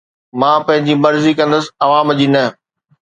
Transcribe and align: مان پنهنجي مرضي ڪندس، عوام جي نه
مان 0.39 0.57
پنهنجي 0.65 0.93
مرضي 1.03 1.31
ڪندس، 1.39 1.65
عوام 1.85 2.07
جي 2.19 2.27
نه 2.33 2.43